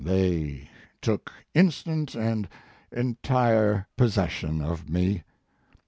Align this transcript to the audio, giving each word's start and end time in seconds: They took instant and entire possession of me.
They 0.03 0.67
took 0.99 1.31
instant 1.53 2.15
and 2.15 2.49
entire 2.91 3.85
possession 3.97 4.59
of 4.59 4.89
me. 4.89 5.21